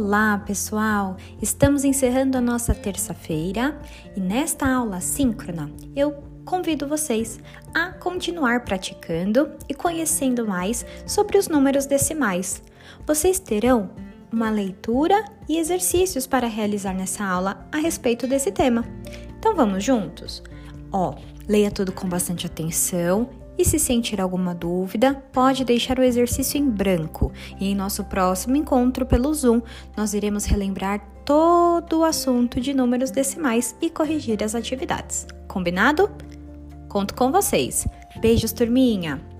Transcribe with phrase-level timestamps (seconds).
[0.00, 1.16] Olá, pessoal!
[1.42, 3.76] Estamos encerrando a nossa terça-feira
[4.14, 7.40] e nesta aula síncrona eu convido vocês
[7.74, 12.62] a continuar praticando e conhecendo mais sobre os números decimais.
[13.04, 13.90] Vocês terão
[14.32, 18.84] uma leitura e exercícios para realizar nessa aula a respeito desse tema.
[19.36, 20.44] Então vamos juntos?
[20.92, 21.16] Ó,
[21.48, 23.28] leia tudo com bastante atenção
[23.58, 27.32] e se sentir alguma dúvida, pode deixar o exercício em branco.
[27.58, 29.60] E em nosso próximo encontro pelo Zoom,
[29.96, 35.26] nós iremos relembrar todo o assunto de números decimais e corrigir as atividades.
[35.46, 36.10] Combinado?
[36.88, 37.86] Conto com vocês.
[38.20, 39.37] Beijos, turminha!